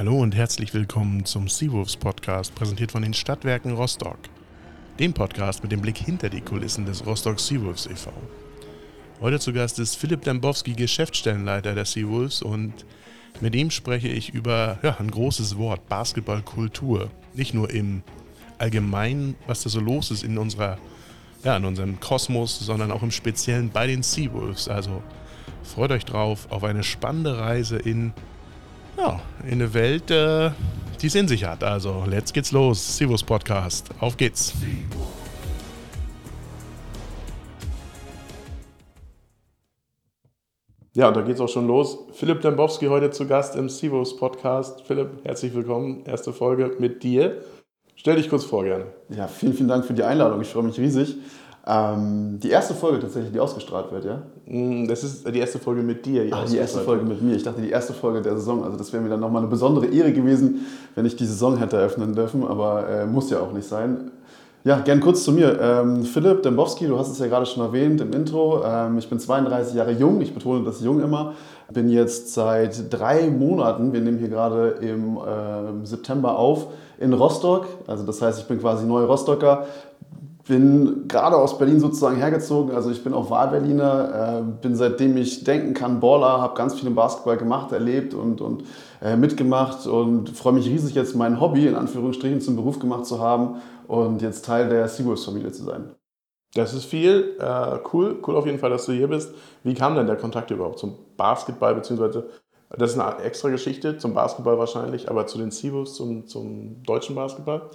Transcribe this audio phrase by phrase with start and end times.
[0.00, 4.16] Hallo und herzlich willkommen zum Seawolves Podcast, präsentiert von den Stadtwerken Rostock.
[4.98, 8.10] Dem Podcast mit dem Blick hinter die Kulissen des Rostock Seawolves e.V.
[9.20, 12.86] Heute zu Gast ist Philipp Dembowski, Geschäftsstellenleiter der Seawolves und
[13.42, 17.10] mit ihm spreche ich über ja, ein großes Wort, Basketballkultur.
[17.34, 18.02] Nicht nur im
[18.56, 20.78] Allgemeinen, was da so los ist in unserer,
[21.44, 24.66] ja, in unserem Kosmos, sondern auch im Speziellen bei den Seawolves.
[24.66, 25.02] Also
[25.62, 28.14] freut euch drauf auf eine spannende Reise in
[29.00, 30.50] ja, in eine Welt, äh,
[31.00, 31.64] die es in sich hat.
[31.64, 32.96] Also, let's geht's los.
[32.96, 33.90] Sivus Podcast.
[34.00, 34.52] Auf geht's.
[40.92, 41.98] Ja, und da geht's auch schon los.
[42.12, 44.82] Philipp Dembowski heute zu Gast im Sivus Podcast.
[44.82, 46.04] Philipp, herzlich willkommen.
[46.04, 47.40] Erste Folge mit dir.
[47.94, 48.86] Stell dich kurz vor, gerne.
[49.08, 50.40] Ja, vielen, vielen Dank für die Einladung.
[50.40, 51.16] Ich freue mich riesig.
[51.66, 54.22] Ähm, die erste Folge tatsächlich, die ausgestrahlt wird, ja?
[54.46, 56.24] Mm, das ist die erste Folge mit dir.
[56.24, 57.36] Die, Ach, die erste Folge mit mir.
[57.36, 58.64] Ich dachte, die erste Folge der Saison.
[58.64, 61.76] Also das wäre mir dann nochmal eine besondere Ehre gewesen, wenn ich die Saison hätte
[61.76, 62.46] eröffnen dürfen.
[62.46, 64.10] Aber äh, muss ja auch nicht sein.
[64.64, 65.58] Ja, gern kurz zu mir.
[65.60, 68.62] Ähm, Philipp Dembowski, du hast es ja gerade schon erwähnt im Intro.
[68.64, 70.20] Ähm, ich bin 32 Jahre jung.
[70.22, 71.34] Ich betone das jung immer.
[71.72, 76.66] Bin jetzt seit drei Monaten, wir nehmen hier gerade im äh, September auf,
[76.98, 77.66] in Rostock.
[77.86, 79.66] Also das heißt, ich bin quasi neuer Rostocker
[80.46, 82.74] bin gerade aus Berlin sozusagen hergezogen.
[82.74, 86.88] Also ich bin auch Wahlberliner, äh, bin seitdem ich denken kann Baller, habe ganz viel
[86.88, 88.64] im Basketball gemacht, erlebt und, und
[89.02, 93.20] äh, mitgemacht und freue mich riesig jetzt mein Hobby in Anführungsstrichen zum Beruf gemacht zu
[93.20, 95.94] haben und jetzt Teil der Seawolves-Familie zu sein.
[96.54, 97.36] Das ist viel.
[97.38, 99.34] Äh, cool, cool auf jeden Fall, dass du hier bist.
[99.62, 102.28] Wie kam denn der Kontakt überhaupt zum Basketball, beziehungsweise
[102.70, 107.16] das ist eine extra Geschichte, zum Basketball wahrscheinlich, aber zu den Seawolves, zum, zum deutschen
[107.16, 107.70] Basketball?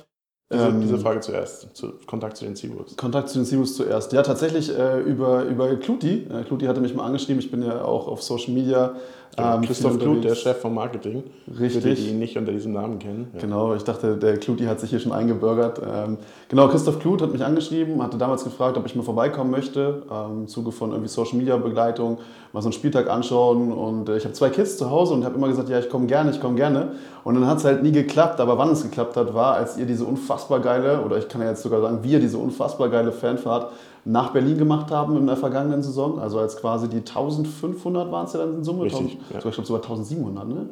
[0.53, 2.95] Diese, ähm, diese, Frage zuerst, zu, Kontakt zu den Seawolves.
[2.97, 4.13] Kontakt zu den Seawolves zuerst.
[4.13, 6.27] Ja, tatsächlich äh, über, über Kluti.
[6.29, 8.95] Äh, Kluti hatte mich mal angeschrieben, ich bin ja auch auf Social Media
[9.37, 11.23] ähm, Christoph Klut, der Chef vom Marketing.
[11.47, 11.83] Richtig.
[11.83, 13.27] Für die, die ihn nicht unter diesem Namen kennen.
[13.33, 13.41] Ja.
[13.41, 15.79] Genau, ich dachte, der Kluti hat sich hier schon eingebürgert.
[15.79, 16.17] Ähm,
[16.49, 20.41] genau, Christoph Klut hat mich angeschrieben, hatte damals gefragt, ob ich mal vorbeikommen möchte, ähm,
[20.41, 22.19] im Zuge von irgendwie Social Media Begleitung,
[22.53, 23.71] mal so einen Spieltag anschauen.
[23.71, 26.07] Und äh, ich habe zwei Kids zu Hause und habe immer gesagt, ja, ich komme
[26.07, 26.93] gerne, ich komme gerne.
[27.23, 29.85] Und dann hat es halt nie geklappt, aber wann es geklappt hat, war, als ihr
[29.85, 33.71] diese unfassbar geile, oder ich kann ja jetzt sogar sagen, wir diese unfassbar geile Fanfahrt
[34.05, 36.19] nach Berlin gemacht haben in der vergangenen Saison.
[36.19, 38.83] Also als quasi die 1500 waren es ja dann in Summe.
[38.83, 39.37] Richtig, 1000, ja.
[39.37, 40.69] Ich glaube sogar 1700, ne?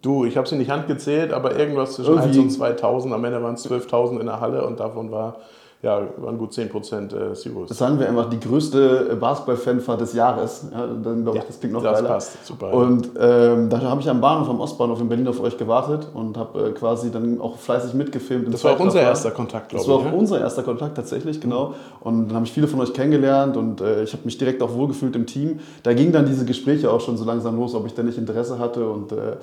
[0.00, 2.38] Du, ich habe sie nicht handgezählt, aber irgendwas zwischen Irgendwie.
[2.38, 3.12] 1 und 2000.
[3.12, 5.36] Am Ende waren es 12.000 in der Halle und davon war
[5.80, 7.30] ja, waren gut 10 Prozent äh.
[7.68, 10.66] Das sagen wir einfach die größte äh, Basketball-Fanfahrt des Jahres.
[10.72, 12.08] Ja, dann glaube ich, das klingt noch das geiler.
[12.08, 12.74] passt, super.
[12.74, 16.36] Und ähm, da habe ich am Bahnhof, am Ostbahnhof in Berlin auf euch gewartet und
[16.36, 18.52] habe äh, quasi dann auch fleißig mitgefilmt.
[18.52, 19.86] Das war auch unser erster Kontakt, glaube ich.
[19.86, 20.18] Das war auch ja?
[20.18, 21.74] unser erster Kontakt tatsächlich, genau.
[22.00, 24.74] Und dann habe ich viele von euch kennengelernt und äh, ich habe mich direkt auch
[24.74, 25.60] wohlgefühlt im Team.
[25.84, 28.58] Da gingen dann diese Gespräche auch schon so langsam los, ob ich denn nicht Interesse
[28.58, 29.36] hatte und äh,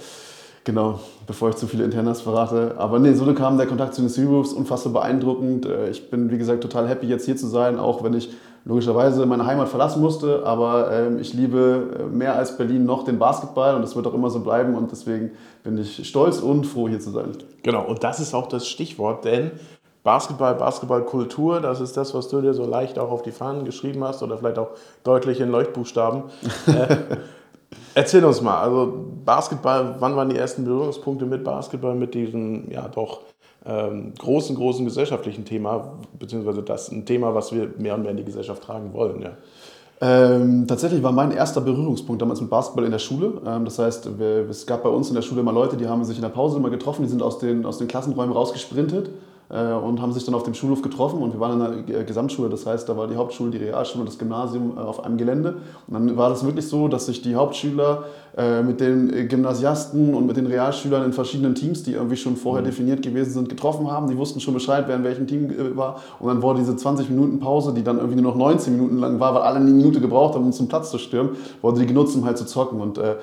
[0.66, 2.74] Genau, bevor ich zu viele Internas verrate.
[2.80, 5.68] Aber nee, so kam der Kontakt zu den Seawolves unfassbar beeindruckend.
[5.68, 8.32] Äh, ich bin, wie gesagt, total happy, jetzt hier zu sein, auch wenn ich
[8.66, 10.44] logischerweise meine Heimat verlassen musste.
[10.44, 14.16] Aber ähm, ich liebe äh, mehr als Berlin noch den Basketball und das wird auch
[14.16, 14.74] immer so bleiben.
[14.74, 15.34] Und deswegen
[15.64, 17.34] bin ich stolz und froh, hier zu sein.
[17.62, 19.52] Genau, und das ist auch das Stichwort, denn
[20.04, 24.04] Basketball, Basketballkultur, das ist das, was du dir so leicht auch auf die Fahnen geschrieben
[24.04, 24.70] hast oder vielleicht auch
[25.04, 26.24] deutlich in Leuchtbuchstaben.
[27.96, 32.70] Äh, Erzähl uns mal, also Basketball, wann waren die ersten Berührungspunkte mit Basketball, mit diesem
[32.70, 33.22] ja doch
[33.66, 38.18] ähm, großen, großen gesellschaftlichen Thema, beziehungsweise das ein Thema, was wir mehr und mehr in
[38.18, 39.32] die Gesellschaft tragen wollen, ja?
[40.02, 43.42] Ähm, tatsächlich war mein erster Berührungspunkt damals mit Basketball in der Schule.
[43.48, 46.04] Ähm, das heißt, wir, es gab bei uns in der Schule immer Leute, die haben
[46.04, 49.10] sich in der Pause immer getroffen, die sind aus den, aus den Klassenräumen rausgesprintet
[49.48, 52.66] und haben sich dann auf dem Schulhof getroffen und wir waren in der Gesamtschule, das
[52.66, 55.58] heißt, da war die Hauptschule, die Realschule und das Gymnasium äh, auf einem Gelände.
[55.88, 58.06] Und dann war das wirklich so, dass sich die Hauptschüler
[58.38, 62.62] äh, mit den Gymnasiasten und mit den Realschülern in verschiedenen Teams, die irgendwie schon vorher
[62.62, 62.68] mhm.
[62.68, 64.10] definiert gewesen sind, getroffen haben.
[64.10, 66.02] Die wussten schon Bescheid, wer in welchem Team war.
[66.20, 69.20] Und dann wurde diese 20 Minuten Pause, die dann irgendwie nur noch 19 Minuten lang
[69.20, 72.16] war, weil alle eine Minute gebraucht haben, um zum Platz zu stürmen, wurde die genutzt,
[72.16, 72.82] um halt zu zocken.
[72.82, 73.16] Und äh,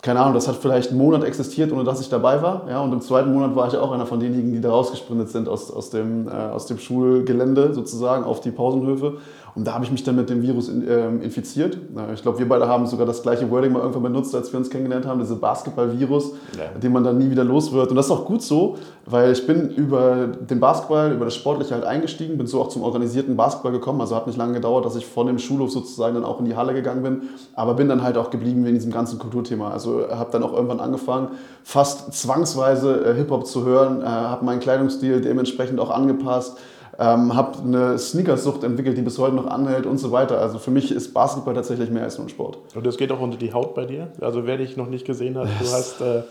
[0.00, 2.68] keine Ahnung, das hat vielleicht einen Monat existiert, ohne dass ich dabei war.
[2.68, 5.48] Ja, und im zweiten Monat war ich auch einer von denjenigen, die da rausgesprintet sind
[5.48, 9.18] aus, aus, dem, äh, aus dem Schulgelände sozusagen auf die Pausenhöfe
[9.58, 11.76] und da habe ich mich dann mit dem Virus in, äh, infiziert.
[12.14, 14.70] Ich glaube, wir beide haben sogar das gleiche Wording mal irgendwann benutzt, als wir uns
[14.70, 16.78] kennengelernt haben, diese Basketball-Virus, ja.
[16.78, 17.90] den man dann nie wieder los wird.
[17.90, 21.74] Und das ist auch gut so, weil ich bin über den Basketball, über das Sportliche
[21.74, 24.00] halt eingestiegen, bin so auch zum organisierten Basketball gekommen.
[24.00, 26.54] Also hat nicht lange gedauert, dass ich von dem Schulhof sozusagen dann auch in die
[26.54, 27.22] Halle gegangen bin,
[27.54, 29.72] aber bin dann halt auch geblieben wegen diesem ganzen Kulturthema.
[29.72, 31.30] Also habe dann auch irgendwann angefangen,
[31.64, 36.58] fast zwangsweise äh, Hip-Hop zu hören, äh, habe meinen Kleidungsstil dementsprechend auch angepasst
[36.98, 40.40] ähm, habe eine Sneakersucht entwickelt, die bis heute noch anhält und so weiter.
[40.40, 42.58] Also für mich ist Basketball tatsächlich mehr als nur ein Sport.
[42.74, 44.08] Und das geht auch unter die Haut bei dir?
[44.20, 46.22] Also wer dich noch nicht gesehen hat, du hast äh,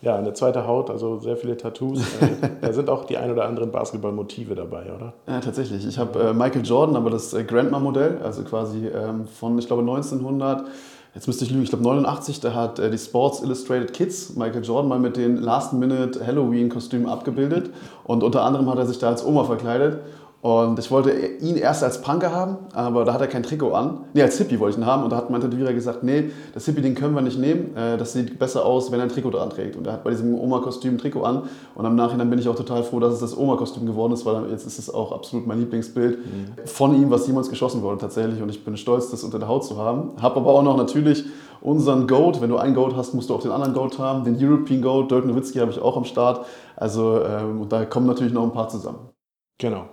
[0.00, 2.00] ja, eine zweite Haut, also sehr viele Tattoos.
[2.20, 5.12] Äh, da sind auch die ein oder anderen Basketballmotive dabei, oder?
[5.26, 5.86] Ja, tatsächlich.
[5.86, 9.82] Ich habe äh, Michael Jordan, aber das äh, Grandma-Modell, also quasi ähm, von, ich glaube,
[9.82, 10.64] 1900
[11.14, 14.64] jetzt müsste ich lügen, ich glaube 89, da hat äh, die Sports Illustrated Kids Michael
[14.64, 17.70] Jordan mal mit den Last-Minute Halloween-Kostümen abgebildet.
[18.04, 20.00] Und unter anderem hat er sich da als Oma verkleidet
[20.44, 24.00] und ich wollte ihn erst als Punker haben, aber da hat er kein Trikot an.
[24.12, 25.02] Nee, als Hippie wollte ich ihn haben.
[25.02, 27.74] Und da hat mein Tätowierer gesagt, nee, das Hippie-Ding können wir nicht nehmen.
[27.74, 29.74] Äh, das sieht besser aus, wenn er ein Trikot dran trägt.
[29.74, 31.44] Und er hat bei diesem Oma-Kostüm ein Trikot an.
[31.74, 34.50] Und im Nachhinein bin ich auch total froh, dass es das Oma-Kostüm geworden ist, weil
[34.50, 36.18] jetzt ist es auch absolut mein Lieblingsbild
[36.66, 38.42] von ihm, was jemals geschossen wurde tatsächlich.
[38.42, 40.10] Und ich bin stolz, das unter der Haut zu haben.
[40.20, 41.24] Hab aber auch noch natürlich
[41.62, 42.42] unseren Goat.
[42.42, 44.24] Wenn du einen Goat hast, musst du auch den anderen Goat haben.
[44.24, 46.44] Den European Goat, Dirk Nowitzki habe ich auch am Start.
[46.76, 49.08] Also ähm, da kommen natürlich noch ein paar zusammen.
[49.56, 49.86] Genau.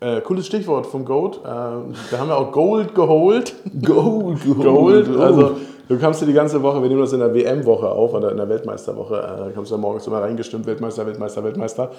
[0.00, 1.38] Äh, cooles Stichwort vom Goat.
[1.38, 3.54] Äh, da haben wir auch Gold geholt.
[3.84, 5.06] Gold geholt.
[5.06, 5.20] Gold.
[5.20, 5.56] Also
[5.88, 8.36] du kamst dir die ganze Woche, wir nehmen das in der WM-Woche auf oder in
[8.36, 11.90] der Weltmeisterwoche, äh, kamst du ja morgens immer reingestimmt, Weltmeister, Weltmeister, Weltmeister.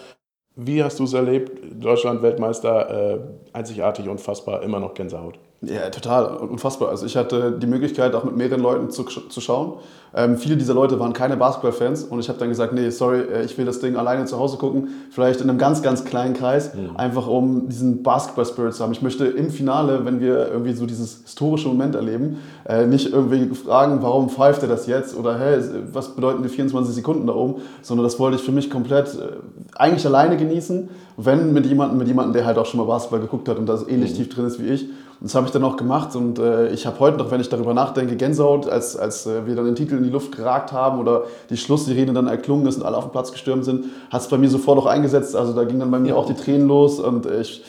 [0.55, 1.51] Wie hast du es erlebt?
[1.83, 3.19] Deutschland Weltmeister, äh,
[3.53, 5.39] einzigartig, unfassbar, immer noch Gänsehaut.
[5.61, 6.87] Ja, total, unfassbar.
[6.87, 9.73] Also ich hatte die Möglichkeit, auch mit mehreren Leuten zu, zu schauen.
[10.15, 13.43] Ähm, viele dieser Leute waren keine Basketballfans und ich habe dann gesagt, nee, sorry, äh,
[13.43, 16.73] ich will das Ding alleine zu Hause gucken, vielleicht in einem ganz, ganz kleinen Kreis,
[16.73, 16.95] mhm.
[16.95, 18.93] einfach um diesen Basketball-Spirit zu haben.
[18.93, 23.53] Ich möchte im Finale, wenn wir irgendwie so dieses historische Moment erleben, äh, nicht irgendwie
[23.53, 25.59] fragen, warum pfeift er das jetzt oder hey,
[25.91, 29.35] was bedeuten die 24 Sekunden da oben, sondern das wollte ich für mich komplett äh,
[29.75, 33.49] eigentlich alleine genießen, wenn mit jemandem, mit jemandem, der halt auch schon mal Basketball geguckt
[33.49, 34.15] hat und da so ähnlich mhm.
[34.15, 34.87] tief drin ist wie ich.
[35.19, 37.49] Und das habe ich dann auch gemacht und äh, ich habe heute noch, wenn ich
[37.49, 40.97] darüber nachdenke, Gänsehaut, als, als äh, wir dann den Titel in die Luft geragt haben
[40.97, 44.29] oder die Schlusssirene dann erklungen ist und alle auf den Platz gestürmt sind, hat es
[44.29, 45.35] bei mir sofort auch eingesetzt.
[45.35, 46.15] Also da ging dann bei mir ja.
[46.15, 47.65] auch die Tränen los und ich,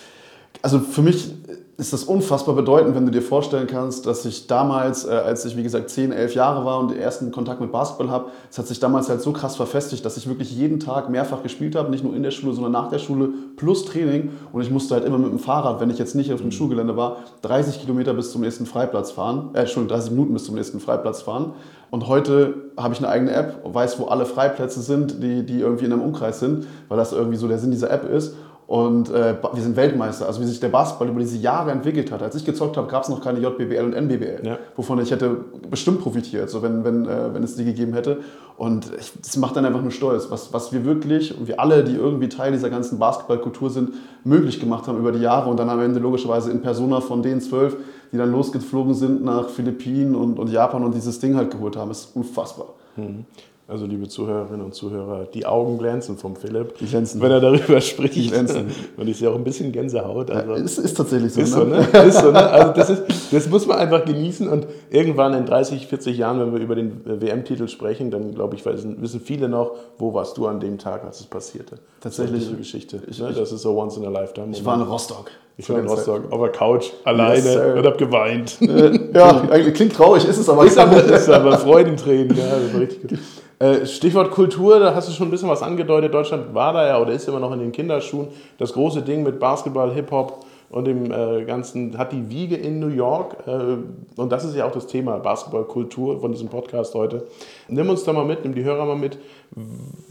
[0.63, 1.35] also für mich
[1.81, 5.57] ist das unfassbar bedeutend, wenn du dir vorstellen kannst, dass ich damals, äh, als ich
[5.57, 8.67] wie gesagt 10, 11 Jahre war und den ersten Kontakt mit Basketball habe, es hat
[8.67, 12.05] sich damals halt so krass verfestigt, dass ich wirklich jeden Tag mehrfach gespielt habe, nicht
[12.05, 14.31] nur in der Schule, sondern nach der Schule plus Training.
[14.53, 16.53] Und ich musste halt immer mit dem Fahrrad, wenn ich jetzt nicht auf dem mhm.
[16.53, 20.57] Schulgelände war, 30 Kilometer bis zum nächsten Freiplatz fahren, äh, Entschuldigung, 30 Minuten bis zum
[20.57, 21.55] nächsten Freiplatz fahren.
[21.91, 25.87] Und heute habe ich eine eigene App, weiß, wo alle Freiplätze sind, die, die irgendwie
[25.87, 28.35] in einem Umkreis sind, weil das irgendwie so der Sinn dieser App ist
[28.71, 30.27] und äh, wir sind Weltmeister.
[30.29, 32.23] Also wie sich der Basketball über diese Jahre entwickelt hat.
[32.23, 34.59] Als ich gezockt habe, gab es noch keine JBL und NBBL, ja.
[34.77, 35.39] wovon ich hätte
[35.69, 38.19] bestimmt profitiert, so wenn, wenn, äh, wenn es die gegeben hätte.
[38.57, 41.83] Und ich, das macht dann einfach nur stolz, was, was wir wirklich und wir alle,
[41.83, 43.91] die irgendwie Teil dieser ganzen Basketballkultur sind,
[44.23, 47.41] möglich gemacht haben über die Jahre und dann am Ende logischerweise in Persona von den
[47.41, 47.77] zwölf,
[48.13, 51.91] die dann losgeflogen sind nach Philippinen und, und Japan und dieses Ding halt geholt haben,
[51.91, 52.69] ist unfassbar.
[52.95, 53.25] Mhm.
[53.71, 57.21] Also liebe Zuhörerinnen und Zuhörer, die Augen glänzen vom Philipp, die glänzen.
[57.21, 58.17] wenn er darüber spricht.
[58.17, 58.67] Die glänzen.
[58.97, 60.29] Und ich sehe auch ein bisschen Gänsehaut.
[60.29, 61.41] Also ja, ist, ist tatsächlich so.
[61.41, 61.61] Ist ne?
[61.61, 61.79] so, ne?
[62.05, 62.51] ist so, ne?
[62.51, 66.53] Also das, ist, das muss man einfach genießen und irgendwann in 30, 40 Jahren, wenn
[66.53, 70.59] wir über den WM-Titel sprechen, dann glaube ich, wissen viele noch, wo warst du an
[70.59, 71.79] dem Tag, als es passierte.
[72.01, 72.41] Tatsächlich.
[72.41, 73.01] diese Geschichte.
[73.09, 73.33] Ich, ne?
[73.33, 74.51] Das ist so once in a lifetime.
[74.51, 75.31] Ich war in Rostock.
[75.61, 78.59] Ich war in Rostock, auf der Couch, alleine yes, und habe geweint.
[78.61, 80.65] ja, eigentlich klingt traurig, ist es aber.
[80.65, 83.19] Ist aber, ist aber Freudentränen, ja, das war richtig gut.
[83.61, 86.15] Äh, Stichwort Kultur, da hast du schon ein bisschen was angedeutet.
[86.15, 88.29] Deutschland war da ja oder ist immer noch in den Kinderschuhen.
[88.57, 92.89] Das große Ding mit Basketball, Hip-Hop und dem äh, Ganzen hat die Wiege in New
[92.89, 93.37] York.
[93.47, 93.77] Äh,
[94.19, 97.27] und das ist ja auch das Thema Basketballkultur von diesem Podcast heute.
[97.69, 99.19] Nimm uns da mal mit, nimm die Hörer mal mit.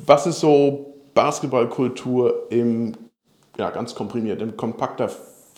[0.05, 2.93] Was ist so Basketballkultur im,
[3.57, 5.09] ja, ganz komprimiert, in kompakter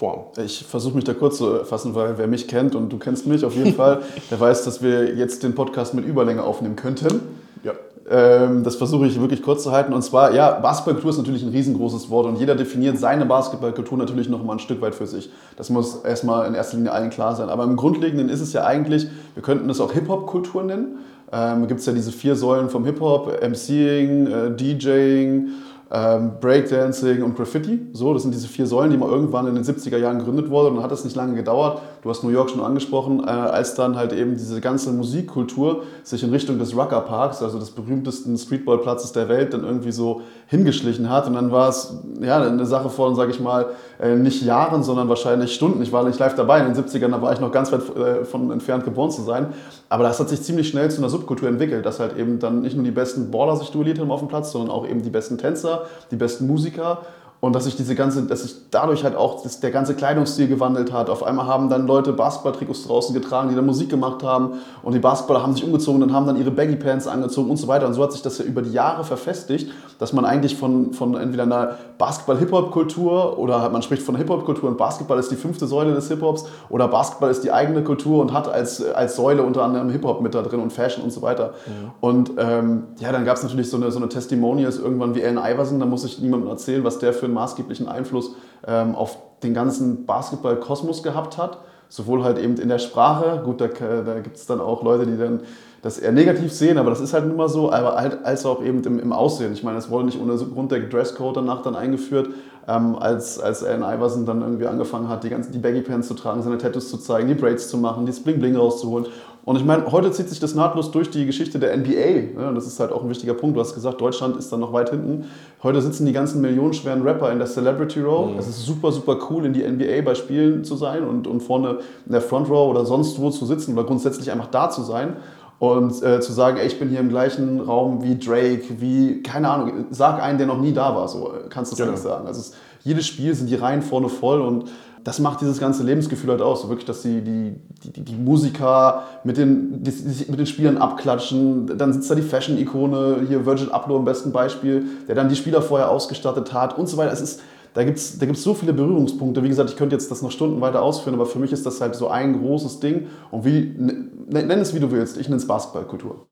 [0.02, 0.22] Form.
[0.44, 3.46] Ich versuche mich da kurz zu fassen, weil wer mich kennt und du kennst mich
[3.46, 7.22] auf jeden Fall, der weiß, dass wir jetzt den Podcast mit Überlänge aufnehmen könnten.
[7.64, 7.74] Ja.
[8.10, 9.94] Ähm, das versuche ich wirklich kurz zu halten.
[9.94, 14.28] Und zwar, ja, Basketballkultur ist natürlich ein riesengroßes Wort und jeder definiert seine Basketballkultur natürlich
[14.28, 15.30] noch mal ein Stück weit für sich.
[15.56, 17.50] Das muss erstmal in erster Linie allen klar sein.
[17.50, 19.06] Aber im Grundlegenden ist es ja eigentlich,
[19.36, 20.98] wir könnten es auch Hip-Hop-Kultur nennen.
[21.32, 25.50] Ähm, Gibt es ja diese vier Säulen vom Hip-Hop, MCing, äh, DJing,
[25.94, 27.82] ähm, Breakdancing und Graffiti.
[27.92, 30.70] So, das sind diese vier Säulen, die mal irgendwann in den 70er Jahren gegründet wurden.
[30.70, 31.82] Und dann hat es nicht lange gedauert.
[32.02, 36.24] Du hast New York schon angesprochen, äh, als dann halt eben diese ganze Musikkultur sich
[36.24, 41.10] in Richtung des Rucker Parks, also des berühmtesten Streetballplatzes der Welt, dann irgendwie so hingeschlichen
[41.10, 41.28] hat.
[41.28, 43.68] Und dann war es ja eine Sache von, sage ich mal,
[44.02, 45.82] äh, nicht Jahren, sondern wahrscheinlich Stunden.
[45.82, 48.26] Ich war nicht live dabei in den 70ern, da war ich noch ganz weit äh,
[48.26, 49.48] von entfernt geboren zu sein.
[49.90, 52.76] Aber das hat sich ziemlich schnell zu einer Subkultur entwickelt, dass halt eben dann nicht
[52.76, 55.38] nur die besten Baller sich duelliert haben auf dem Platz, sondern auch eben die besten
[55.38, 55.81] Tänzer,
[56.12, 57.06] die besten Musiker.
[57.42, 60.94] Und dass sich diese ganze, dass sich dadurch halt auch das, der ganze Kleidungsstil gewandelt
[60.94, 61.10] hat.
[61.10, 65.00] Auf einmal haben dann Leute Basketballtrikots draußen getragen, die dann Musik gemacht haben und die
[65.00, 67.88] Basketballer haben sich umgezogen und haben dann ihre Baggy Pants angezogen und so weiter.
[67.88, 71.16] Und so hat sich das ja über die Jahre verfestigt, dass man eigentlich von, von
[71.16, 76.10] entweder einer Basketball-Hip-Hop-Kultur oder man spricht von Hip-Hop-Kultur und Basketball ist die fünfte Säule des
[76.10, 80.22] Hip-Hops oder Basketball ist die eigene Kultur und hat als, als Säule unter anderem Hip-Hop
[80.22, 81.54] mit da drin und Fashion und so weiter.
[81.66, 81.94] Ja.
[82.02, 85.40] Und ähm, ja, dann gab es natürlich so eine, so eine Testimonials irgendwann wie Allen
[85.40, 88.36] Iverson, da muss ich niemandem erzählen, was der für maßgeblichen Einfluss
[88.68, 91.60] ähm, auf den ganzen Basketball-Kosmos gehabt hat.
[91.90, 95.18] Sowohl halt eben in der Sprache, gut, da, da gibt es dann auch Leute, die
[95.18, 95.42] dann
[95.82, 98.64] das eher negativ sehen, aber das ist halt nun mal so, aber halt als auch
[98.64, 99.52] eben im, im Aussehen.
[99.52, 102.30] Ich meine, es wurde nicht ohne Grund der Dresscode danach dann eingeführt,
[102.68, 106.14] ähm, als, als Allen Iverson dann irgendwie angefangen hat, die ganzen die Baggy Pants zu
[106.14, 109.08] tragen, seine Tattoos zu zeigen, die Braids zu machen, die Bling Bling rauszuholen.
[109.44, 112.40] Und ich meine, heute zieht sich das nahtlos durch die Geschichte der NBA.
[112.40, 112.52] Ne?
[112.54, 113.58] Das ist halt auch ein wichtiger Punkt.
[113.58, 115.26] Du hast gesagt, Deutschland ist dann noch weit hinten.
[115.64, 118.32] Heute sitzen die ganzen millionenschweren Rapper in der Celebrity Row.
[118.32, 118.38] Mhm.
[118.38, 121.80] Es ist super, super cool, in die NBA bei Spielen zu sein und, und vorne
[122.06, 125.16] in der Front Row oder sonst wo zu sitzen oder grundsätzlich einfach da zu sein.
[125.58, 129.48] Und äh, zu sagen, ey, ich bin hier im gleichen Raum wie Drake, wie, keine
[129.48, 131.92] Ahnung, sag einen, der noch nie da war, so kannst du es genau.
[131.92, 132.26] nicht sagen.
[132.26, 134.72] Also es, jedes Spiel sind die Reihen vorne voll und
[135.04, 136.62] das macht dieses ganze Lebensgefühl halt aus.
[136.62, 139.92] So wirklich, dass die, die, die, die Musiker mit den, die,
[140.30, 141.78] mit den Spielern abklatschen.
[141.78, 145.62] Dann sitzt da die Fashion-Ikone, hier Virgil Abloh im besten Beispiel, der dann die Spieler
[145.62, 147.12] vorher ausgestattet hat und so weiter.
[147.12, 147.42] Es ist,
[147.74, 149.44] da gibt es da gibt's so viele Berührungspunkte.
[149.44, 151.82] Wie gesagt, ich könnte jetzt das noch Stunden weiter ausführen, aber für mich ist das
[151.82, 153.08] halt so ein großes Ding.
[153.32, 156.28] Und wie, nenn es wie du willst, ich nenne es Basketballkultur.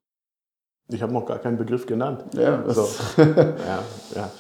[0.92, 2.26] Ich habe noch gar keinen Begriff genannt.
[2.34, 2.88] Ja, so.
[3.18, 3.84] ja,
[4.16, 4.32] ja.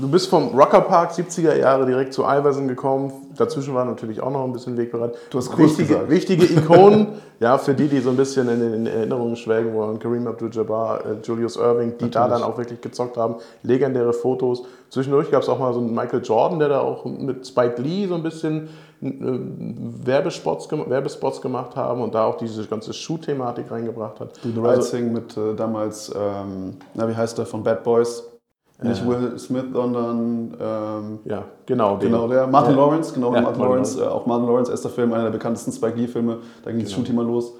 [0.00, 3.12] Du bist vom Rockerpark 70er Jahre direkt zu Iverson gekommen.
[3.36, 5.14] Dazwischen war natürlich auch noch ein bisschen Wegbereit.
[5.30, 6.10] Du hast wichtige, gesagt.
[6.10, 7.08] wichtige Ikonen,
[7.40, 9.98] ja, für die, die so ein bisschen in den Erinnerungen schwelgen wollen.
[9.98, 12.10] Kareem Abdul-Jabbar, äh, Julius Irving, die natürlich.
[12.12, 13.36] da dann auch wirklich gezockt haben.
[13.62, 14.62] Legendäre Fotos.
[14.90, 18.06] Zwischendurch gab es auch mal so einen Michael Jordan, der da auch mit Spike Lee
[18.06, 18.68] so ein bisschen
[19.02, 24.38] äh, Werbespots, Werbespots gemacht haben und da auch diese ganze Schuh-Thematik reingebracht hat.
[24.42, 27.82] Du, The Right also, Thing mit äh, damals, ähm, na, wie heißt der, von Bad
[27.82, 28.37] Boys?
[28.80, 32.80] Nicht Will Smith, sondern ähm, ja, genau, genau der Martin ja.
[32.80, 35.98] Lawrence, genau ja, Martin Lawrence, äh, auch Martin Lawrence, erster Film, einer der bekanntesten Spike
[35.98, 36.38] Lee Filme.
[36.62, 36.88] Da ging genau.
[36.88, 37.54] das Shooting los.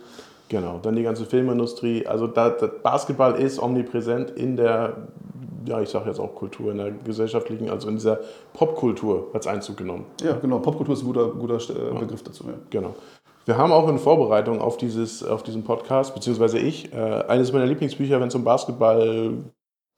[0.48, 2.06] Genau, dann die ganze Filmindustrie.
[2.06, 5.08] Also da, Basketball ist omnipräsent in der,
[5.66, 8.20] ja, ich sage jetzt auch Kultur, in der gesellschaftlichen, also in dieser
[8.54, 10.06] Popkultur hat es Einzug genommen.
[10.22, 10.60] Ja, genau.
[10.60, 12.44] Popkultur ist ein guter, guter äh, Begriff dazu.
[12.46, 12.54] Ja.
[12.70, 12.94] Genau.
[13.44, 17.66] Wir haben auch in Vorbereitung auf, dieses, auf diesen Podcast, beziehungsweise ich, äh, eines meiner
[17.66, 19.32] Lieblingsbücher, wenn es um Basketball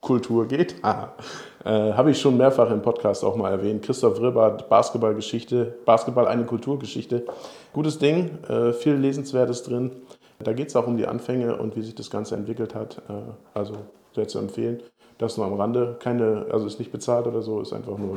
[0.01, 0.77] Kultur geht.
[1.65, 3.83] äh, Habe ich schon mehrfach im Podcast auch mal erwähnt.
[3.83, 7.27] Christoph Ribbert, Basketballgeschichte, Basketball eine Kulturgeschichte.
[7.73, 9.93] Gutes Ding, äh, viel Lesenswertes drin.
[10.39, 13.03] Da geht es auch um die Anfänge und wie sich das Ganze entwickelt hat.
[13.09, 13.75] Äh, also
[14.15, 14.83] sehr zu empfehlen.
[15.19, 15.97] Das nur am Rande.
[16.01, 18.17] Keine, also ist nicht bezahlt oder so, ist einfach nur.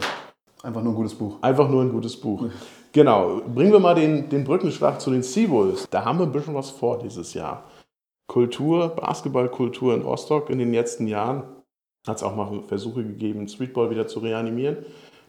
[0.64, 1.36] Einfach nur ein gutes Buch.
[1.42, 2.46] Einfach nur ein gutes Buch.
[2.94, 3.42] genau.
[3.54, 5.90] Bringen wir mal den, den Brückenschlag zu den Seawolves.
[5.90, 7.66] Da haben wir ein bisschen was vor dieses Jahr.
[8.28, 11.44] Kultur, Basketballkultur in Rostock in den letzten Jahren
[12.08, 14.78] hat es auch mal Versuche gegeben, Streetball wieder zu reanimieren.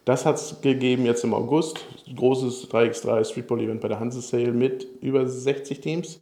[0.05, 1.81] Das hat es gegeben jetzt im August.
[2.15, 6.21] Großes 3x3 Streetball-Event bei der Hanse Sale mit über 60 Teams.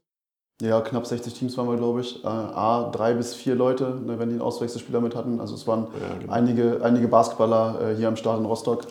[0.61, 2.23] Ja, knapp 60 Teams waren wir, glaube ich.
[2.23, 5.40] Äh, A, drei bis vier Leute, ne, wenn die einen Auswechselspieler mit hatten.
[5.40, 6.32] Also es waren ja, genau.
[6.32, 8.87] einige, einige Basketballer äh, hier am Start in Rostock.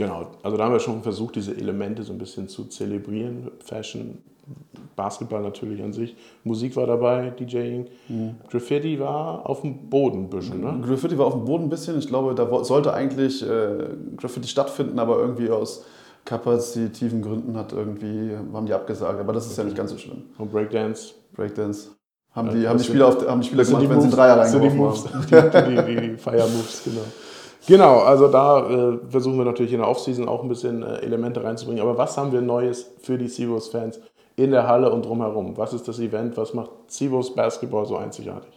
[0.00, 3.50] Genau, also da haben wir schon versucht, diese Elemente so ein bisschen zu zelebrieren.
[3.62, 4.16] Fashion,
[4.96, 6.16] Basketball natürlich an sich.
[6.42, 7.86] Musik war dabei, DJing.
[8.08, 8.36] Mhm.
[8.50, 10.80] Graffiti war auf dem Boden ein bisschen, ne?
[10.86, 11.98] Graffiti war auf dem Boden ein bisschen.
[11.98, 15.84] Ich glaube, da sollte eigentlich äh, Graffiti stattfinden, aber irgendwie aus
[16.24, 19.20] kapazitiven Gründen hat irgendwie, haben die abgesagt.
[19.20, 19.60] Aber das ist okay.
[19.60, 20.22] ja nicht ganz so schlimm.
[20.38, 21.12] Und Breakdance?
[21.34, 21.90] Breakdance.
[22.32, 24.38] Haben die, haben die Spieler, auf, haben die Spieler gemacht, die wenn Moves, sie Dreier
[24.38, 25.86] reingeworfen die haben.
[25.86, 27.02] Die, die, die Fire Moves, genau.
[27.66, 31.44] Genau, also da äh, versuchen wir natürlich in der Offseason auch ein bisschen äh, Elemente
[31.44, 31.82] reinzubringen.
[31.82, 34.00] Aber was haben wir Neues für die Seahawks-Fans?
[34.40, 35.56] in der Halle und drumherum?
[35.56, 36.36] Was ist das Event?
[36.36, 38.50] Was macht Civos Basketball so einzigartig?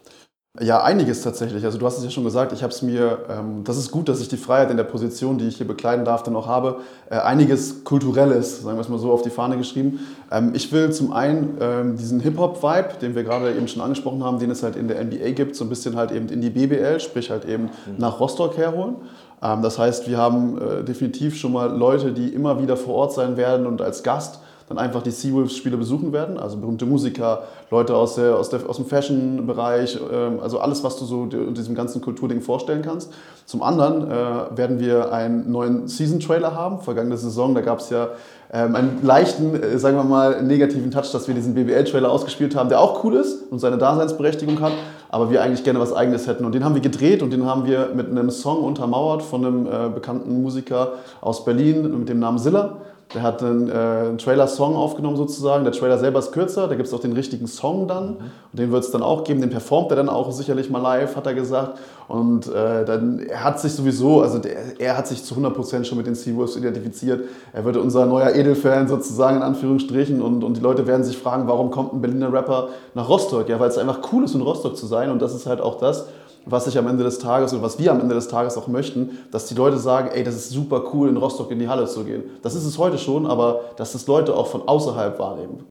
[0.62, 1.66] Ja, einiges tatsächlich.
[1.66, 4.08] Also du hast es ja schon gesagt, ich habe es mir, ähm, das ist gut,
[4.08, 6.82] dass ich die Freiheit in der Position, die ich hier bekleiden darf, dann auch habe,
[7.10, 10.02] äh, einiges Kulturelles, sagen wir es mal so, auf die Fahne geschrieben.
[10.30, 14.38] Ähm, ich will zum einen ähm, diesen Hip-Hop-Vibe, den wir gerade eben schon angesprochen haben,
[14.38, 17.00] den es halt in der NBA gibt, so ein bisschen halt eben in die BBL,
[17.00, 17.96] sprich halt eben mhm.
[17.98, 18.98] nach Rostock herholen.
[19.42, 23.14] Ähm, das heißt, wir haben äh, definitiv schon mal Leute, die immer wieder vor Ort
[23.14, 24.40] sein werden und als Gast
[24.74, 26.38] dann einfach die Seawolves-Spiele besuchen werden.
[26.38, 30.98] Also berühmte Musiker, Leute aus, der, aus, der, aus dem Fashion-Bereich, ähm, also alles, was
[30.98, 33.12] du so diesem ganzen Kulturding vorstellen kannst.
[33.46, 36.80] Zum anderen äh, werden wir einen neuen Season-Trailer haben.
[36.80, 38.10] Vergangene Saison, da gab es ja
[38.52, 42.70] ähm, einen leichten, äh, sagen wir mal, negativen Touch, dass wir diesen BBL-Trailer ausgespielt haben,
[42.70, 44.74] der auch cool ist und seine Daseinsberechtigung hat.
[45.10, 46.44] aber wir eigentlich gerne was Eigenes hätten.
[46.44, 49.68] Und den haben wir gedreht und den haben wir mit einem Song untermauert von einem
[49.68, 52.78] äh, bekannten Musiker aus Berlin mit dem Namen Silla.
[53.14, 55.64] Der hat einen, äh, einen Trailer-Song aufgenommen sozusagen.
[55.64, 58.06] Der Trailer selber ist kürzer, da gibt es auch den richtigen Song dann.
[58.06, 58.18] Mhm.
[58.52, 59.42] Und den wird es dann auch geben.
[59.42, 61.78] Den performt er dann auch sicherlich mal live, hat er gesagt.
[62.08, 65.98] Und äh, dann, er hat sich sowieso, also der, er hat sich zu 100% schon
[65.98, 67.22] mit den Seawolves identifiziert.
[67.54, 70.22] Er wird unser neuer Edelfan sozusagen in Anführungsstrichen.
[70.22, 73.48] Und, und die Leute werden sich fragen, warum kommt ein Berliner Rapper nach Rostock?
[73.50, 75.12] Ja, weil es einfach cool ist, in Rostock zu sein.
[75.12, 76.08] Und das ist halt auch das,
[76.46, 79.18] was ich am Ende des Tages und was wir am Ende des Tages auch möchten,
[79.32, 82.04] dass die Leute sagen, ey, das ist super cool, in Rostock in die Halle zu
[82.04, 82.24] gehen.
[82.42, 85.68] Das ist es heute schon, aber dass das Leute auch von außerhalb wahrnehmen.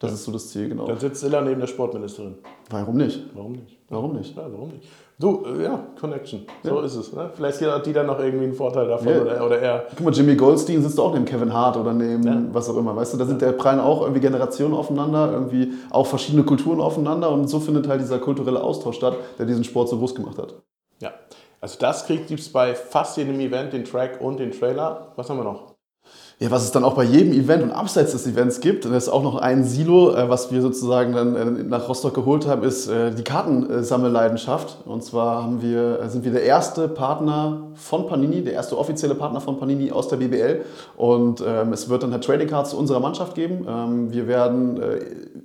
[0.00, 0.14] Das ja.
[0.14, 0.86] ist so das Ziel, genau.
[0.86, 2.36] Dann sitzt Illa neben der Sportministerin.
[2.70, 3.20] Warum nicht?
[3.34, 3.78] Warum nicht?
[3.88, 4.36] Warum nicht?
[4.36, 4.88] Ja, warum nicht?
[5.18, 6.44] Du, äh, ja, Connection.
[6.62, 6.84] So ja.
[6.84, 7.12] ist es.
[7.12, 7.30] Ne?
[7.34, 9.22] Vielleicht hat die dann noch irgendwie einen Vorteil davon ja.
[9.22, 9.86] oder, oder er.
[9.90, 12.42] Guck mal, Jimmy Goldstein sitzt auch neben Kevin Hart oder neben ja.
[12.52, 12.96] was auch immer.
[12.96, 17.30] Weißt du, da sind der prallen auch irgendwie Generationen aufeinander, irgendwie auch verschiedene Kulturen aufeinander
[17.30, 20.54] und so findet halt dieser kulturelle Austausch statt, der diesen Sport so groß gemacht hat.
[21.00, 21.12] Ja,
[21.60, 25.12] also das gibt es bei fast jedem Event, den Track und den Trailer.
[25.14, 25.73] Was haben wir noch?
[26.40, 29.04] Ja, was es dann auch bei jedem Event und abseits des Events gibt, und das
[29.04, 32.64] ist auch noch ein Silo, äh, was wir sozusagen dann äh, nach Rostock geholt haben,
[32.64, 34.78] ist äh, die Kartensammelleidenschaft.
[34.84, 39.58] Und zwar wir, sind wir der erste Partner von Panini, der erste offizielle Partner von
[39.58, 40.62] Panini aus der BBL.
[40.96, 43.66] Und ähm, es wird dann halt Trading Cards zu unserer Mannschaft geben.
[43.68, 44.80] Ähm, wir werden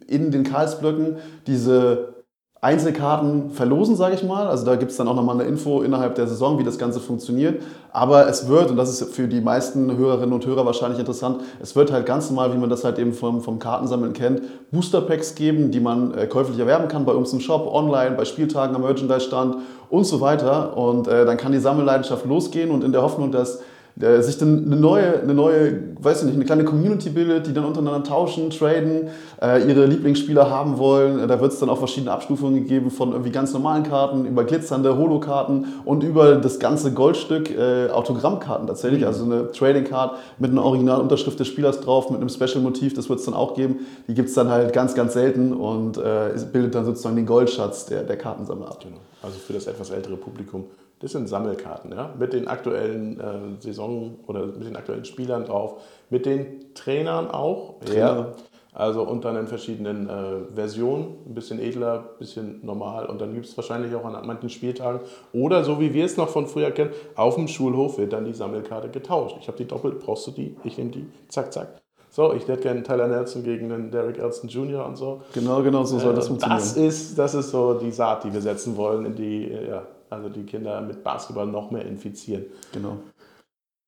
[0.07, 2.18] in den Karlsblöcken diese
[2.61, 4.47] Einzelkarten verlosen, sage ich mal.
[4.47, 6.99] Also da gibt es dann auch nochmal eine Info innerhalb der Saison, wie das Ganze
[6.99, 7.61] funktioniert.
[7.93, 11.77] Aber es wird, und das ist für die meisten Hörerinnen und Hörer wahrscheinlich interessant, es
[11.77, 15.35] wird halt ganz normal, wie man das halt eben vom, vom Kartensammeln kennt, Booster Packs
[15.35, 18.81] geben, die man äh, käuflich erwerben kann bei uns im Shop, online, bei Spieltagen am
[18.81, 19.55] Merchandise-Stand
[19.89, 20.75] und so weiter.
[20.75, 23.61] Und äh, dann kann die Sammelleidenschaft losgehen und in der Hoffnung, dass
[23.99, 27.53] der sich dann eine neue, eine neue, weiß ich nicht, eine kleine Community bildet, die
[27.53, 29.09] dann untereinander tauschen, traden,
[29.41, 31.27] äh, ihre Lieblingsspieler haben wollen.
[31.27, 34.97] Da wird es dann auch verschiedene Abstufungen gegeben von irgendwie ganz normalen Karten über glitzernde
[34.97, 39.01] Holo-Karten und über das ganze Goldstück äh, Autogrammkarten tatsächlich.
[39.01, 39.07] Mhm.
[39.07, 43.19] Also eine Trading Card mit einer Originalunterschrift des Spielers drauf, mit einem Special-Motiv, das wird
[43.19, 43.79] es dann auch geben.
[44.07, 47.85] Die gibt es dann halt ganz, ganz selten und äh, bildet dann sozusagen den Goldschatz
[47.85, 48.79] der, der Kartensammler ab.
[48.81, 48.95] Genau.
[49.21, 50.63] Also für das etwas ältere Publikum
[50.99, 55.81] das sind Sammelkarten, ja, mit den aktuellen äh, Saison oder mit den aktuellen Spielern drauf,
[56.09, 57.79] mit den Trainern auch.
[57.81, 57.99] Trainer.
[57.99, 58.33] Ja.
[58.71, 63.07] Also und dann in verschiedenen äh, Versionen, ein bisschen edler, ein bisschen normal.
[63.07, 65.01] Und dann gibt es wahrscheinlich auch an manchen Spieltagen
[65.33, 68.33] oder so wie wir es noch von früher kennen, auf dem Schulhof wird dann die
[68.33, 69.37] Sammelkarte getauscht.
[69.41, 70.55] Ich habe die doppelt, brauchst du die?
[70.63, 71.81] Ich nehme die, zack, zack.
[72.11, 74.85] So, ich hätte gerne Tyler Nelson gegen den Derek Elston Jr.
[74.85, 75.21] und so.
[75.33, 76.59] Genau, genau, so soll das äh, funktionieren.
[76.59, 80.29] Das ist, das ist so die Saat, die wir setzen wollen in die, ja, also
[80.29, 82.45] die Kinder mit Basketball noch mehr infizieren.
[82.73, 82.97] Genau.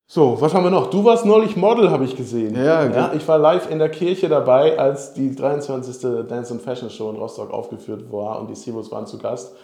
[0.07, 0.89] So, was haben wir noch?
[0.89, 2.53] Du warst neulich Model, habe ich gesehen.
[2.53, 6.27] Ja, ja, ich war live in der Kirche dabei, als die 23.
[6.27, 9.55] Dance and Fashion Show in Rostock aufgeführt war und die Sivos waren zu Gast.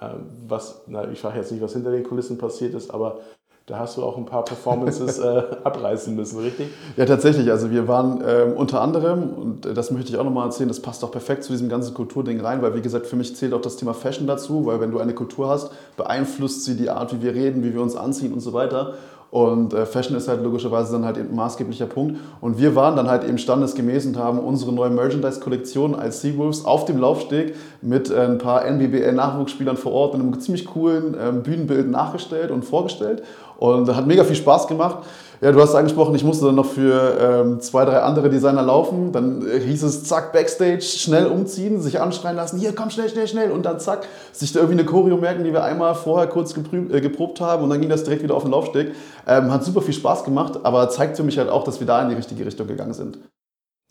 [0.00, 3.18] Ähm, was, na, ich frage jetzt nicht, was hinter den Kulissen passiert ist, aber
[3.66, 6.68] da hast du auch ein paar Performances äh, abreißen müssen, richtig?
[6.96, 7.50] Ja, tatsächlich.
[7.50, 11.02] Also wir waren ähm, unter anderem, und das möchte ich auch nochmal erzählen, das passt
[11.02, 13.76] auch perfekt zu diesem ganzen Kulturding rein, weil wie gesagt, für mich zählt auch das
[13.76, 17.34] Thema Fashion dazu, weil wenn du eine Kultur hast, beeinflusst sie die Art, wie wir
[17.34, 18.94] reden, wie wir uns anziehen und so weiter.
[19.30, 22.18] Und äh, Fashion ist halt logischerweise dann halt eben ein maßgeblicher Punkt.
[22.40, 26.84] Und wir waren dann halt eben standesgemäß und haben unsere neue Merchandise-Kollektion als Seawolves auf
[26.84, 31.90] dem Laufsteg mit äh, ein paar NBBL-Nachwuchsspielern vor Ort in einem ziemlich coolen äh, Bühnenbild
[31.90, 33.22] nachgestellt und vorgestellt.
[33.58, 34.98] Und hat mega viel Spaß gemacht.
[35.42, 39.12] Ja, du hast angesprochen, ich musste dann noch für ähm, zwei, drei andere Designer laufen.
[39.12, 43.28] Dann äh, hieß es, zack, Backstage, schnell umziehen, sich anschreien lassen, hier, komm, schnell, schnell,
[43.28, 43.50] schnell.
[43.50, 46.90] Und dann zack, sich da irgendwie eine Choreo merken, die wir einmal vorher kurz geprobt,
[46.90, 47.64] äh, geprobt haben.
[47.64, 48.94] Und dann ging das direkt wieder auf den Laufsteg.
[49.26, 52.02] Ähm, hat super viel Spaß gemacht, aber zeigt für mich halt auch, dass wir da
[52.02, 53.18] in die richtige Richtung gegangen sind.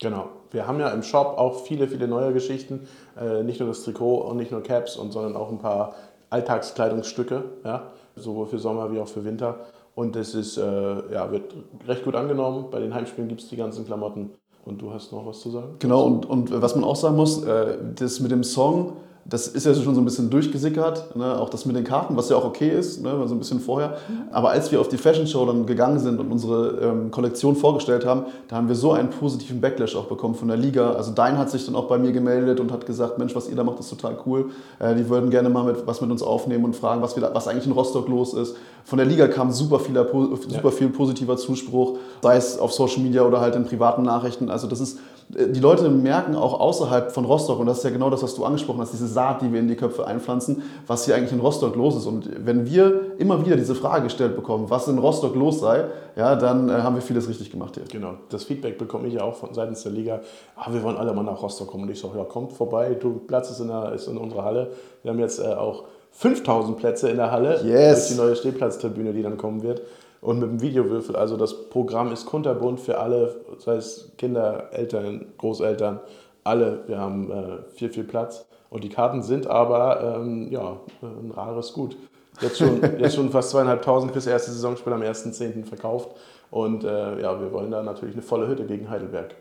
[0.01, 0.29] Genau.
[0.51, 2.87] Wir haben ja im Shop auch viele, viele neue Geschichten.
[3.19, 5.95] Äh, nicht nur das Trikot und nicht nur Caps, und, sondern auch ein paar
[6.29, 7.43] Alltagskleidungsstücke.
[7.63, 7.91] Ja?
[8.15, 9.59] sowohl für Sommer wie auch für Winter.
[9.93, 11.53] Und es ist, äh, ja, wird
[11.87, 12.65] recht gut angenommen.
[12.71, 14.31] Bei den Heimspielen gibt es die ganzen Klamotten.
[14.65, 15.75] Und du hast noch was zu sagen?
[15.79, 18.93] Genau, und, und was man auch sagen muss, äh, das mit dem Song,
[19.27, 21.39] das ist ja schon so ein bisschen durchgesickert, ne?
[21.39, 23.23] auch das mit den Karten, was ja auch okay ist, ne?
[23.25, 23.97] so ein bisschen vorher.
[24.31, 28.05] Aber als wir auf die Fashion Show dann gegangen sind und unsere ähm, Kollektion vorgestellt
[28.05, 30.91] haben, da haben wir so einen positiven Backlash auch bekommen von der Liga.
[30.91, 33.55] Also Dein hat sich dann auch bei mir gemeldet und hat gesagt, Mensch, was ihr
[33.55, 34.51] da macht, ist total cool.
[34.77, 37.33] Äh, die würden gerne mal mit, was mit uns aufnehmen und fragen, was, wir da,
[37.33, 38.55] was eigentlich in Rostock los ist.
[38.83, 43.23] Von der Liga kam super, vieler, super viel positiver Zuspruch, sei es auf Social Media
[43.23, 44.51] oder halt in privaten Nachrichten.
[44.51, 44.99] Also das ist
[45.33, 48.35] äh, die Leute merken auch außerhalb von Rostock, und das ist ja genau das, was
[48.35, 51.39] du angesprochen hast, diese Saat, die wir in die Köpfe einpflanzen, was hier eigentlich in
[51.39, 52.05] Rostock los ist.
[52.05, 56.35] Und wenn wir immer wieder diese Frage gestellt bekommen, was in Rostock los sei, ja,
[56.35, 57.85] dann äh, haben wir vieles richtig gemacht hier.
[57.91, 60.21] Genau, das Feedback bekomme ich ja auch von seitens der Liga.
[60.55, 61.85] Ah, wir wollen alle mal nach Rostock kommen.
[61.85, 64.71] Und ich sage, ja, kommt vorbei, du, Platz ist in, der, ist in unserer Halle.
[65.01, 68.07] Wir haben jetzt äh, auch 5000 Plätze in der Halle yes.
[68.07, 69.81] durch die neue Stehplatztribüne, die dann kommen wird
[70.25, 71.15] und mit dem Videowürfel.
[71.15, 75.99] Also das Programm ist kunterbunt für alle, sei es Kinder, Eltern, Großeltern,
[76.45, 76.83] alle.
[76.87, 78.45] Wir haben äh, viel, viel Platz.
[78.69, 81.97] Und die Karten sind aber ähm, ja, ein rares Gut.
[82.41, 85.65] Jetzt schon, jetzt schon fast zweieinhalbtausend fürs erste Saisonspiel am 1.10.
[85.65, 86.09] verkauft.
[86.51, 89.35] Und äh, ja, wir wollen da natürlich eine volle Hütte gegen Heidelberg.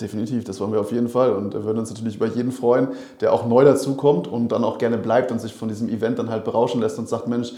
[0.00, 2.88] Definitiv, das wollen wir auf jeden Fall und wir würden uns natürlich über jeden freuen,
[3.20, 6.30] der auch neu dazukommt und dann auch gerne bleibt und sich von diesem Event dann
[6.30, 7.52] halt berauschen lässt und sagt, Mensch,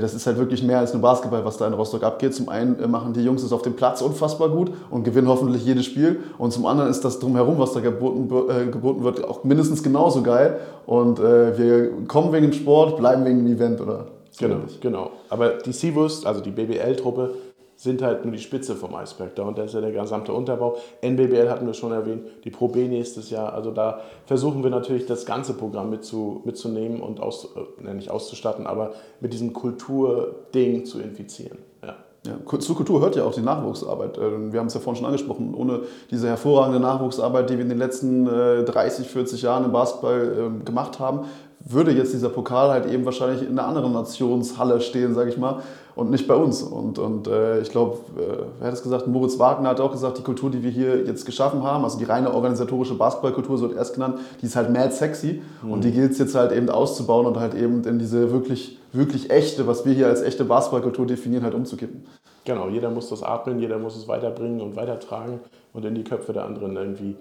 [0.00, 2.34] das ist halt wirklich mehr als nur Basketball, was da in Rostock abgeht.
[2.34, 5.64] Zum einen äh, machen die Jungs es auf dem Platz unfassbar gut und gewinnen hoffentlich
[5.64, 6.20] jedes Spiel.
[6.38, 10.22] Und zum anderen ist das drumherum, was da geboten, äh, geboten wird, auch mindestens genauso
[10.22, 10.60] geil.
[10.86, 14.06] Und äh, wir kommen wegen dem Sport, bleiben wegen dem Event, oder?
[14.38, 15.10] Genau, genau.
[15.30, 17.34] Aber die Seawurst, also die BBL-Truppe,
[17.76, 19.34] sind halt nur die Spitze vom Eisberg.
[19.34, 20.76] Darunter ist ja der gesamte Unterbau.
[21.02, 23.52] NBBL hatten wir schon erwähnt, die Pro B nächstes Jahr.
[23.52, 27.48] Also da versuchen wir natürlich das ganze Programm mitzu, mitzunehmen und aus,
[27.84, 31.58] äh, nicht auszustatten, aber mit diesem Kulturding zu infizieren.
[31.82, 31.96] Ja.
[32.26, 34.16] Ja, zur Kultur hört ja auch die Nachwuchsarbeit.
[34.16, 35.54] Äh, wir haben es ja vorhin schon angesprochen.
[35.54, 40.36] Ohne diese hervorragende Nachwuchsarbeit, die wir in den letzten 30, äh, 40 Jahren im Basketball
[40.38, 41.26] ähm, gemacht haben,
[41.60, 45.62] würde jetzt dieser Pokal halt eben wahrscheinlich in einer anderen Nationshalle stehen, sage ich mal,
[45.96, 46.62] und nicht bei uns.
[46.62, 49.06] Und, und äh, ich glaube, äh, wer hat es gesagt?
[49.06, 52.04] Moritz Wagner hat auch gesagt, die Kultur, die wir hier jetzt geschaffen haben, also die
[52.04, 55.72] reine organisatorische Basketballkultur, so wird erst genannt, die ist halt mad sexy mhm.
[55.72, 59.30] und die gilt es jetzt halt eben auszubauen und halt eben in diese wirklich, wirklich
[59.30, 62.04] echte, was wir hier als echte Basketballkultur definieren, halt umzukippen.
[62.44, 65.40] Genau, jeder muss das atmen, jeder muss es weiterbringen und weitertragen
[65.72, 67.16] und in die Köpfe der anderen irgendwie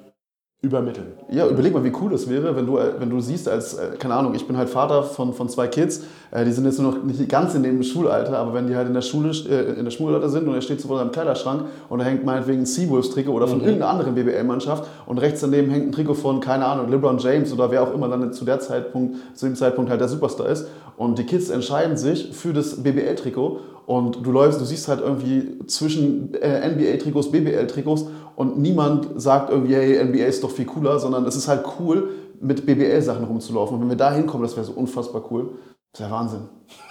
[0.63, 1.07] übermitteln.
[1.29, 3.97] Ja, überleg mal, wie cool das wäre, wenn du, äh, wenn du siehst, als, äh,
[3.99, 6.93] keine Ahnung, ich bin halt Vater von, von zwei Kids, äh, die sind jetzt nur
[6.93, 9.31] noch nicht ganz in dem Schulalter, aber wenn die halt in der Schule,
[9.77, 12.61] in der Schulalter sind und er steht so vor seinem Kleiderschrank und da hängt meinetwegen
[12.61, 13.65] ein Seawolves-Trikot oder von mhm.
[13.65, 17.69] irgendeiner anderen BBL-Mannschaft und rechts daneben hängt ein Trikot von, keine Ahnung, LeBron James oder
[17.69, 21.19] wer auch immer dann zu der Zeitpunkt, zu dem Zeitpunkt halt der Superstar ist und
[21.19, 26.31] die Kids entscheiden sich für das BBL-Trikot und du läufst, du siehst halt irgendwie zwischen
[26.31, 31.47] NBA-Trikots, BBL-Trikots und niemand sagt irgendwie, hey, NBA ist doch viel cooler, sondern es ist
[31.47, 33.75] halt cool, mit BBL-Sachen rumzulaufen.
[33.75, 35.51] Und wenn wir da hinkommen, das wäre so unfassbar cool.
[35.91, 36.41] Das wäre Wahnsinn.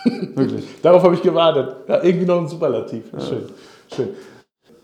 [0.34, 0.64] Wirklich.
[0.80, 1.76] Darauf habe ich gewartet.
[1.88, 3.04] Ja, irgendwie noch ein Superlativ.
[3.18, 3.42] Schön.
[3.42, 3.96] Ja.
[3.96, 4.08] Schön.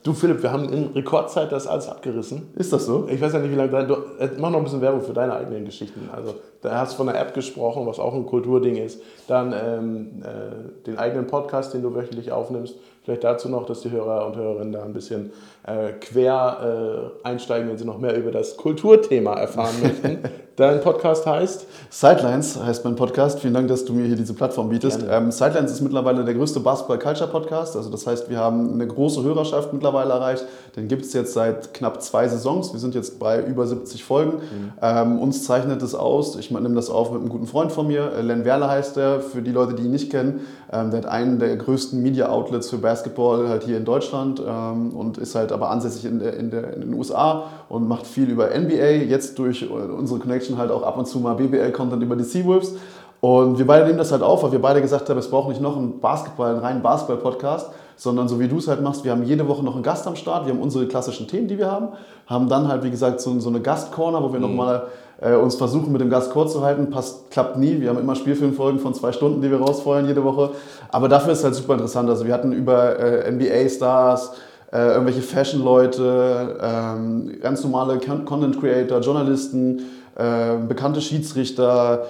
[0.03, 2.49] Du Philipp, wir haben in Rekordzeit das alles abgerissen.
[2.55, 3.09] Ist das so?
[3.11, 3.87] Ich weiß ja nicht, wie lange.
[3.87, 6.09] Du, äh, mach noch ein bisschen Werbung für deine eigenen Geschichten.
[6.15, 9.03] Also, da hast du von einer App gesprochen, was auch ein Kulturding ist.
[9.27, 12.77] Dann ähm, äh, den eigenen Podcast, den du wöchentlich aufnimmst.
[13.03, 15.33] Vielleicht dazu noch, dass die Hörer und Hörerinnen da ein bisschen
[15.69, 20.19] äh, quer äh, einsteigen, wenn sie noch mehr über das Kulturthema erfahren möchten.
[20.57, 21.67] Dein Podcast heißt?
[21.89, 23.39] Sidelines heißt mein Podcast.
[23.39, 25.05] Vielen Dank, dass du mir hier diese Plattform bietest.
[25.09, 27.77] Ähm, Sidelines ist mittlerweile der größte Basketball-Culture-Podcast.
[27.77, 30.45] Also das heißt, wir haben eine große Hörerschaft mittlerweile erreicht.
[30.75, 32.73] Den gibt es jetzt seit knapp zwei Saisons.
[32.73, 34.39] Wir sind jetzt bei über 70 Folgen.
[34.39, 34.73] Mhm.
[34.83, 36.35] Ähm, uns zeichnet es aus.
[36.35, 38.13] Ich nehme das auf mit einem guten Freund von mir.
[38.19, 39.21] Äh, Len Werle heißt er.
[39.21, 40.41] Für die Leute, die ihn nicht kennen,
[40.73, 44.91] ähm, der hat einen der größten Media-Outlets für Basketball Basketball halt hier in Deutschland ähm,
[44.95, 48.31] und ist halt aber ansässig in, der, in, der, in, den USA und macht viel
[48.31, 49.05] über NBA.
[49.09, 52.77] Jetzt durch unsere Connection halt auch ab und zu mal BBL-Content über die Seawolves.
[53.21, 55.61] Und wir beide nehmen das halt auf, weil wir beide gesagt haben, es braucht nicht
[55.61, 59.25] noch einen Basketball, einen reinen Basketball-Podcast, sondern so wie du es halt machst, wir haben
[59.25, 61.89] jede Woche noch einen Gast am Start, wir haben unsere klassischen Themen, die wir haben,
[62.29, 64.47] haben dann halt, wie gesagt, so, so eine Gast-Corner, wo wir mhm.
[64.47, 64.87] nochmal
[65.21, 66.91] äh, uns versuchen, mit dem Gast kurz zu halten.
[66.91, 67.81] Passt, klappt nie.
[67.81, 70.51] Wir haben immer Spielfilmfolgen von zwei Stunden, die wir rausfeuern jede Woche.
[70.91, 72.09] Aber dafür ist es halt super interessant.
[72.09, 74.33] Also wir hatten über äh, NBA-Stars,
[74.73, 79.83] äh, irgendwelche Fashion-Leute, ähm, ganz normale Content-Creator, Journalisten,
[80.17, 82.05] äh, bekannte Schiedsrichter,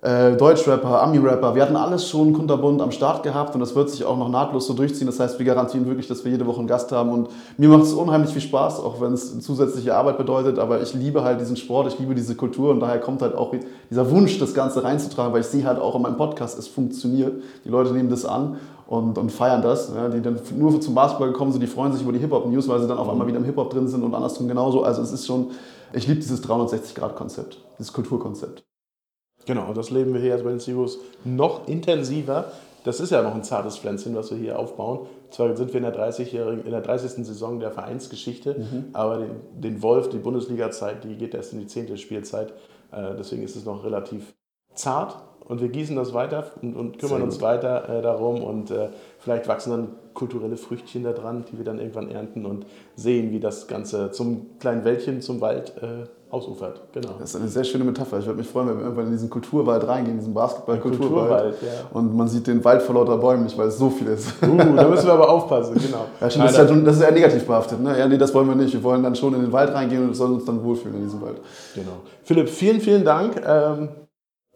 [0.00, 1.56] äh, Deutschrapper, Ami-Rapper.
[1.56, 4.68] Wir hatten alles schon kunterbunt am Start gehabt und das wird sich auch noch nahtlos
[4.68, 5.08] so durchziehen.
[5.08, 7.82] Das heißt, wir garantieren wirklich, dass wir jede Woche einen Gast haben und mir macht
[7.82, 10.60] es unheimlich viel Spaß, auch wenn es zusätzliche Arbeit bedeutet.
[10.60, 13.52] Aber ich liebe halt diesen Sport, ich liebe diese Kultur und daher kommt halt auch
[13.90, 17.42] dieser Wunsch, das Ganze reinzutragen, weil ich sehe halt auch in meinem Podcast, es funktioniert.
[17.64, 18.56] Die Leute nehmen das an
[18.88, 19.92] und, und feiern das.
[19.94, 22.80] Ja, die dann nur zum Basketball gekommen sind, die freuen sich über die Hip-Hop-News, weil
[22.80, 24.82] sie dann auf einmal wieder im Hip-Hop drin sind und andersrum genauso.
[24.82, 25.50] Also es ist schon,
[25.92, 28.64] ich liebe dieses 360-Grad-Konzept, dieses Kulturkonzept.
[29.44, 32.50] Genau, das leben wir hier jetzt bei den Seagulls noch intensiver.
[32.84, 35.06] Das ist ja noch ein zartes Pflänzchen, was wir hier aufbauen.
[35.30, 36.34] Zwar sind wir in der 30.
[36.34, 37.26] In der 30.
[37.26, 38.84] Saison der Vereinsgeschichte, mhm.
[38.94, 41.98] aber den, den, Wolf, die Bundesliga-Zeit, die geht erst in die 10.
[41.98, 42.52] Spielzeit.
[42.90, 44.34] Äh, deswegen ist es noch relativ
[44.74, 48.88] zart und wir gießen das weiter und, und kümmern uns weiter äh, darum und äh,
[49.18, 53.40] vielleicht wachsen dann kulturelle Früchtchen da dran, die wir dann irgendwann ernten und sehen, wie
[53.40, 56.82] das Ganze zum kleinen Wäldchen, zum Wald äh, ausufert.
[56.92, 57.14] Genau.
[57.18, 58.18] Das ist eine sehr schöne Metapher.
[58.18, 61.54] Ich würde mich freuen, wenn wir irgendwann in diesen Kulturwald reingehen, in diesen Basketball-Kulturwald.
[61.62, 61.68] Ja.
[61.96, 64.34] Und man sieht den Wald vor lauter Bäumen nicht, weil es so viel ist.
[64.42, 66.06] Uh, da müssen wir aber aufpassen, genau.
[66.20, 67.80] Ja, schon, das, ist ja, das ist ja negativ behaftet.
[67.80, 67.98] Ne?
[67.98, 68.74] Ja, nee, das wollen wir nicht.
[68.74, 71.22] Wir wollen dann schon in den Wald reingehen und sollen uns dann wohlfühlen in diesem
[71.22, 71.40] Wald.
[71.74, 71.92] Genau.
[72.24, 73.40] Philipp, vielen, vielen Dank.
[73.46, 73.88] Ähm,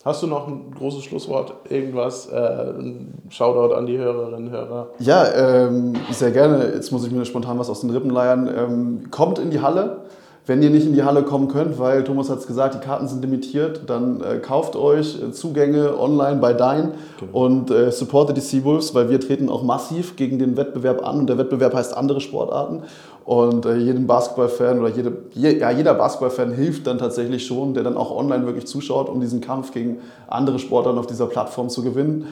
[0.05, 4.88] Hast du noch ein großes Schlusswort, irgendwas, äh, ein Shoutout an die Hörerinnen und Hörer?
[4.99, 6.73] Ja, ähm, sehr gerne.
[6.75, 8.51] Jetzt muss ich mir spontan was aus den Rippen leiern.
[8.53, 9.99] Ähm, kommt in die Halle.
[10.45, 13.07] Wenn ihr nicht in die Halle kommen könnt, weil Thomas hat es gesagt, die Karten
[13.07, 17.45] sind limitiert, dann äh, kauft euch äh, Zugänge online bei Dine genau.
[17.45, 21.29] und äh, supportet die Seawolves, weil wir treten auch massiv gegen den Wettbewerb an und
[21.29, 22.83] der Wettbewerb heißt andere Sportarten.
[23.25, 27.85] Und äh, jedem Basketballfan oder jede, je, ja, jeder Basketballfan hilft dann tatsächlich schon, der
[27.85, 31.83] dann auch online wirklich zuschaut, um diesen Kampf gegen andere Sportarten auf dieser Plattform zu
[31.83, 32.27] gewinnen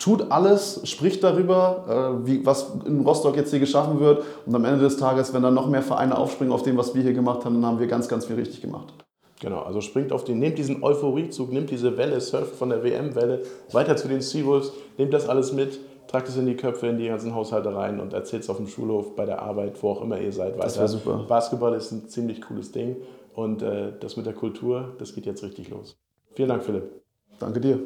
[0.00, 4.24] tut alles, spricht darüber, äh, wie, was in Rostock jetzt hier geschaffen wird.
[4.46, 7.02] Und am Ende des Tages, wenn dann noch mehr Vereine aufspringen auf dem, was wir
[7.02, 8.94] hier gemacht haben, dann haben wir ganz, ganz viel richtig gemacht.
[9.40, 13.42] Genau, also springt auf den, nehmt diesen Euphoriezug, nehmt diese Welle, surft von der WM-Welle
[13.72, 15.78] weiter zu den Seawolves, nehmt das alles mit,
[16.10, 18.66] tragt es in die Köpfe, in die ganzen Haushalte rein und erzählt es auf dem
[18.66, 20.64] Schulhof, bei der Arbeit, wo auch immer ihr seid, weiter.
[20.64, 21.24] Das wäre super.
[21.28, 22.96] Basketball ist ein ziemlich cooles Ding
[23.34, 25.96] und äh, das mit der Kultur, das geht jetzt richtig los.
[26.34, 26.90] Vielen Dank, Philipp.
[27.38, 27.78] Danke dir.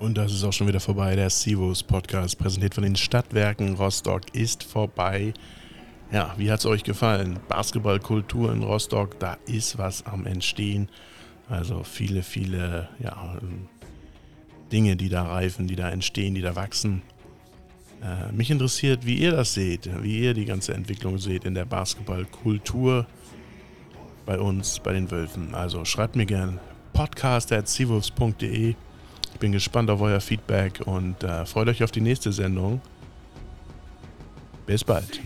[0.00, 1.14] Und das ist auch schon wieder vorbei.
[1.14, 5.32] Der Sivos Podcast, präsentiert von den Stadtwerken Rostock, ist vorbei.
[6.10, 7.38] Ja, wie hat es euch gefallen?
[7.48, 10.88] Basketballkultur in Rostock, da ist was am Entstehen.
[11.48, 13.38] Also viele, viele ja,
[14.72, 17.02] Dinge, die da reifen, die da entstehen, die da wachsen.
[18.02, 21.64] Äh, mich interessiert, wie ihr das seht, wie ihr die ganze Entwicklung seht in der
[21.64, 23.06] Basketballkultur
[24.26, 25.54] bei uns, bei den Wölfen.
[25.54, 26.58] Also schreibt mir gerne
[26.92, 28.74] podcast.cwolves.de
[29.34, 32.80] ich bin gespannt auf euer Feedback und äh, freut euch auf die nächste Sendung.
[34.64, 35.20] Bis bald.